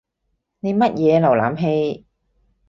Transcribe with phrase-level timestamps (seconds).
[0.61, 2.07] 你乜嘢瀏覽器？